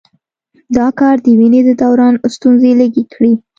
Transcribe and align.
دا 0.77 0.87
کار 0.99 1.15
د 1.25 1.27
وینې 1.39 1.61
د 1.65 1.69
دوران 1.81 2.13
ستونزې 2.35 2.71
لږې 2.79 3.03
کړي. 3.13 3.33